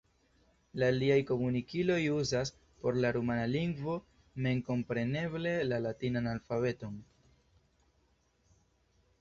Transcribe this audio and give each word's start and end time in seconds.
La 0.83 0.87
aliaj 0.93 1.17
komunikiloj 1.31 1.97
uzas 2.13 2.51
por 2.85 2.97
la 3.03 3.11
rumana 3.17 3.45
lingvo 3.51 3.97
memkompreneble 4.47 5.55
la 5.69 5.81
latinan 5.87 6.31
alfabeton. 6.33 6.97